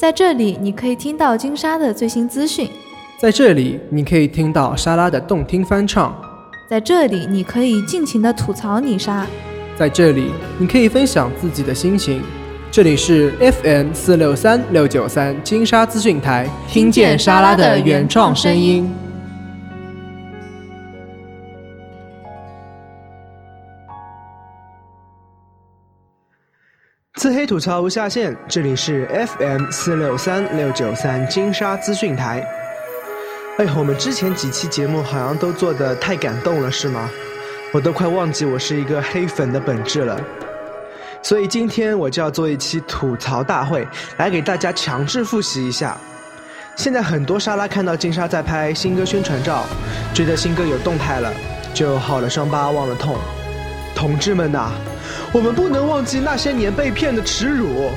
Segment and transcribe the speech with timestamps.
[0.00, 2.66] 在这里，你可以听到金沙的最新资讯；
[3.18, 6.10] 在这里，你可以听到莎拉的动听翻唱；
[6.70, 9.26] 在这里，你可以尽情的吐槽你沙；
[9.78, 12.22] 在这里，你可以分享自己的心情。
[12.70, 13.30] 这里是
[13.62, 18.90] FM 四六三六九三金沙资讯台，听见莎拉的原创声音。
[27.20, 29.06] 自黑吐槽无下限，这里是
[29.36, 32.42] FM 四六三六九三金沙资讯台。
[33.58, 37.10] 哎，我们之前几期节目好像都做的太感动了，是吗？
[37.74, 40.18] 我都快忘记我是一个黑粉的本质了。
[41.20, 45.94] 所以今天我就要做一期吐槽大会，来给大家强制复习一下。
[46.74, 49.66] 现在很多沙拉看到金沙在拍新歌宣传照，
[50.14, 51.30] 觉得新歌有动态了，
[51.74, 53.18] 就好了伤疤忘了痛。
[53.94, 54.72] 同志们呐！
[55.32, 57.92] 我们不能忘记那些年被骗的耻辱。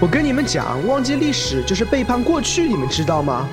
[0.00, 3.48] 我跟你们讲，忘记历史就是背叛过去，你们知道吗？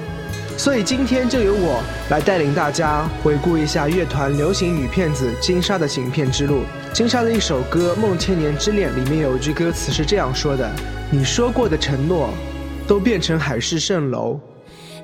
[0.58, 6.64] 所以今天就由我来带领大家回顾一下乐团流行女骗子金莎的行骗之路。
[6.94, 10.70] 金莎的一首歌《梦千年之恋》里面有一句歌词是这样说的
[11.12, 12.30] ：“你说过的承诺，
[12.88, 14.40] 都变成海市蜃楼。”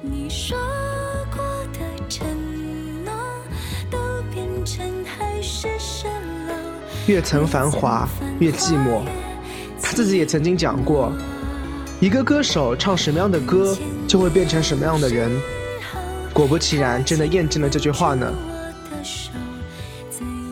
[0.02, 0.58] 你说。
[7.08, 9.02] 越曾繁华，越寂寞。
[9.81, 11.13] 他自己也曾经讲过，
[12.02, 13.73] 一个歌手唱什么样的歌，
[14.05, 15.31] 就会变成什么样的人。
[16.33, 18.30] 果不其然，真的验证了这句话呢。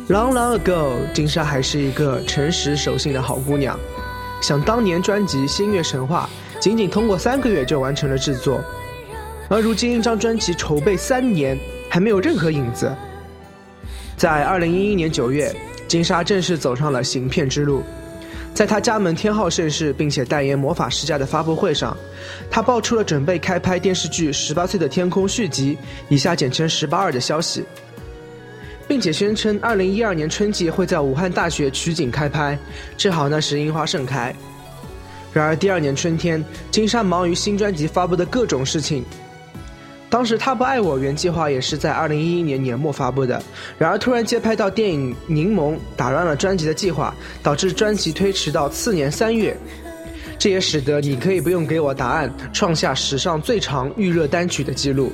[0.07, 3.77] Long long ago，金莎还是一个诚实守信的好姑娘。
[4.41, 6.29] 想当年专辑《星月神话》，
[6.61, 8.63] 仅仅通过三个月就完成了制作，
[9.49, 12.89] 而如今一张专辑筹备三年，还没有任何影子。
[14.15, 15.53] 在二零一一年九月。
[15.95, 17.81] 金莎正式走上了行骗之路，
[18.53, 21.95] 在她加盟天浩盛世并且代言魔法世家的发布会上，
[22.51, 25.77] 她爆出了准备开拍电视剧《十八岁的天空》续集
[26.09, 27.63] （以下简称“十八二”的消息，
[28.89, 32.59] 并且宣称二零一二年春季会在武汉大学取景开拍，
[32.97, 34.35] 正好那时樱花盛开。
[35.31, 39.05] 然而第二年春天，金莎忙于新专辑发布的各种事情。
[40.09, 43.41] 当时他不爱我原计划也是在二零一一年年末发布的，
[43.77, 49.57] 然而突然接拍到电影《柠檬》，打乱了专辑的计划，导致专辑推迟到次年三月。
[50.37, 55.11] 这也使得你可以不用给我答案，创下史上最长预热单曲的记录。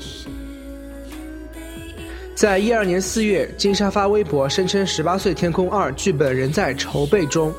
[2.36, 7.54] 在一二年四月，金莎发微博声称《十八岁天空二》剧本仍在筹备中，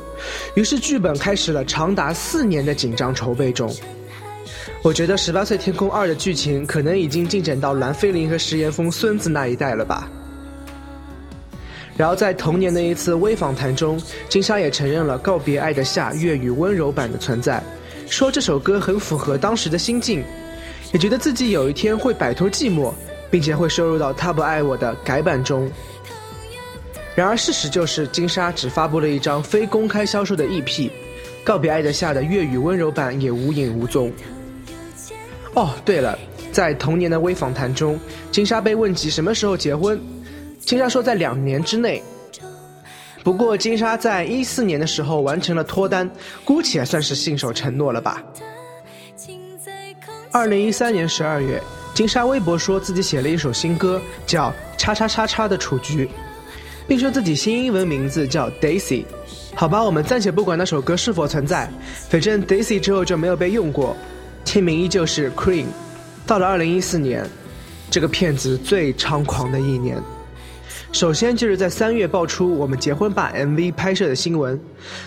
[0.56, 3.72] 于是剧本开始了长达四年的紧张筹备中。
[4.82, 10.10] 我觉得《十八岁天空二》的剧情可能已经进展到蓝菲林和石岩峰孙子那一代了吧。
[11.96, 17.62] 然后在同年的一次微访谈中，金莎也承认了《告别爱的夏》粤语温柔版的存在，
[18.08, 20.24] 说这首歌很符合当时的心境，
[20.92, 22.92] 也觉得自己有一天会摆脱寂寞，
[23.30, 25.70] 并且会收入到《他不爱我》的改版中。
[27.14, 30.64] 然而事实就是，金莎只发布了一张非公开销售的 EP，
[31.44, 34.10] 《告别爱的夏》的粤语温柔版也无影无踪。
[35.54, 36.18] 哦，对了，
[36.50, 37.98] 在同年的微访谈中，
[38.30, 40.00] 金莎被问及什么时候结婚，
[40.60, 42.02] 金莎说在两年之内。
[43.22, 46.10] 不过金莎在一四年的时候完成了脱单，
[46.44, 48.22] 姑且算是信守承诺了吧。
[50.32, 54.48] 二零一三年十二月，金莎微博说自己写了一首新歌，叫
[54.78, 56.06] 《叉叉叉叉的雏菊》，
[56.88, 59.04] 并说自己新英文名字叫 Daisy。
[59.54, 61.70] 好吧，我们暂且不管那首歌是否存在，
[62.08, 63.94] 反正 Daisy 之后就没有被用过。
[64.44, 65.66] 签名依旧是 Cream。
[66.26, 67.28] 到了二零一四年，
[67.90, 70.00] 这个骗子最猖狂的一年。
[70.92, 74.60] 首先就是在三月爆出我们结婚吧 MV 拍摄的新闻，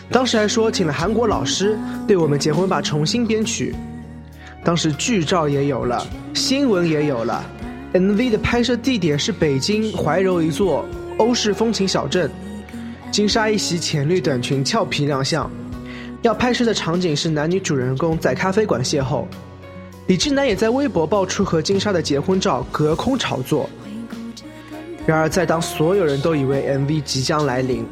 [0.09, 3.75] 当时还说请了韩国老师对我们结婚吧重新编曲。
[4.63, 7.45] 当时剧照也有了，新闻也有了
[7.93, 10.83] ，MV 的拍摄地点是北京怀柔一座
[11.19, 12.31] 欧式风情小镇，
[13.11, 15.49] 金莎一袭浅绿短裙俏皮亮相。
[16.25, 19.25] 要拍摄的场景是男女主人公在咖啡馆邂逅，
[20.07, 23.69] 李智南也在微博爆出和金莎的结婚照，隔空炒作。
[25.05, 27.85] 然而，在当所有人都以为 MV 即将来临，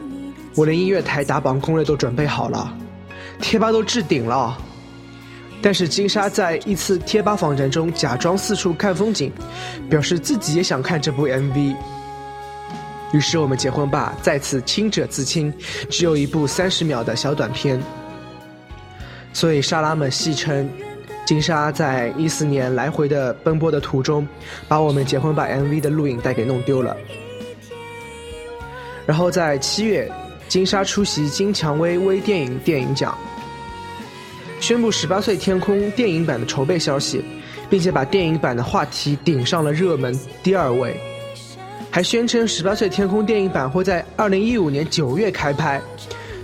[0.56, 2.76] 我连音乐台打榜攻略都准备好了，
[3.40, 4.58] 贴吧都置顶了，
[5.62, 9.32] 但是金莎在一次贴吧访谈中假装四处看风景，
[9.88, 11.76] 表示自己也想看这部 MV。
[13.12, 15.54] 于是我们结婚吧再次清者自清，
[15.88, 17.80] 只有一部三十秒的小短片。
[19.44, 20.70] 所以沙拉们戏称，
[21.26, 24.26] 金莎在一四年来回的奔波的途中，
[24.70, 26.96] 把我们结婚吧 MV 的录影带给弄丢了。
[29.06, 30.10] 然后在七月，
[30.48, 33.18] 金莎出席金蔷薇微电影电影奖，
[34.62, 37.22] 宣布《十八岁天空》电影版的筹备消息，
[37.70, 40.98] 并且把电影版的话题顶上了热门第二位，
[41.92, 45.82] 还宣称《十八岁天空》电影版会在二零一五年九月开拍，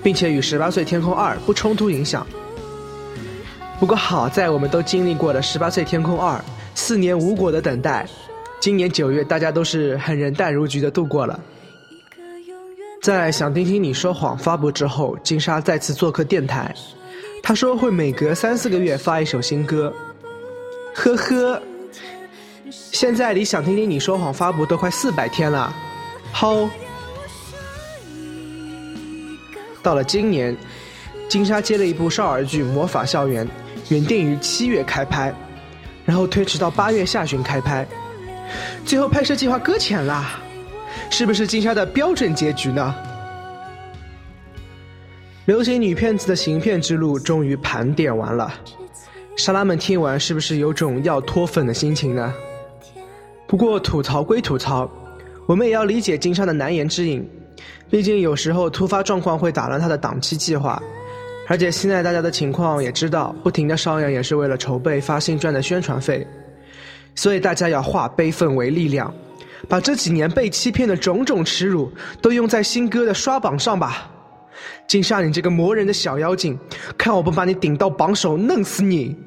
[0.03, 2.27] 并且与《十八岁天空二》不冲突影响。
[3.79, 6.37] 不过好在我们都经历过了《十八岁天空二》
[6.75, 8.05] 四年无果的等待，
[8.59, 11.39] 今年九月大家都是很人淡如菊的度过了。
[13.01, 16.75] 在《想听听你说谎》发布之后，金莎再次做客电台。
[17.41, 19.93] 他说会每隔三四个月发一首新歌，
[20.93, 21.61] 呵呵。
[22.69, 25.73] 现在离《想听听你说谎》发布都快四百天了，
[26.33, 26.69] 好。
[29.81, 30.55] 到了今年，
[31.29, 33.47] 金莎接了一部少儿剧《魔法校园》，
[33.89, 35.33] 原定于七月开拍，
[36.05, 37.85] 然后推迟到八月下旬开拍，
[38.85, 40.39] 最后拍摄计划搁浅啦，
[41.09, 42.95] 是不是金莎的标准结局呢？
[45.45, 48.53] 流行女骗子的行骗之路终于盘点完了，
[49.35, 52.31] 莎拉们听完是不是有种要脱粉的心情呢？
[53.47, 54.87] 不过吐槽归吐槽，
[55.47, 57.27] 我们也要理解金莎的难言之隐，
[57.89, 60.79] 毕竟有时候突发状况会打乱她的档期计划，
[61.51, 66.25] 而且现在大家的情况也知道，不停的上演也是为了筹备发新专的宣传费，
[67.15, 69.11] 所以大家要化悲愤为力量，
[69.67, 71.91] 把这几年被欺骗的种种耻辱
[72.21, 74.11] 都用在新歌的刷榜上吧。
[74.87, 76.55] 金莎，你这个磨人的小妖精，
[76.95, 79.17] 看我不把你顶到榜首，弄死你！